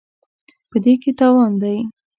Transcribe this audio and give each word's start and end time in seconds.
په 0.69 0.77
دې 0.83 0.93
کې 1.01 1.11
تاوان 1.19 1.53
دی. 1.61 1.77